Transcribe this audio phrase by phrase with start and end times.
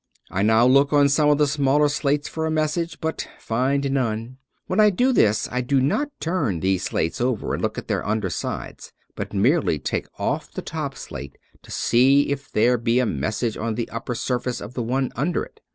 [0.31, 4.37] I now look on some of the smaller slates for a message, but find none.
[4.65, 8.03] When I do this I do not turn these slates over and look on their
[8.03, 13.05] under sides, but merely take oflf the top slate to see if there be a
[13.05, 15.59] message on the upper surface of the one under it.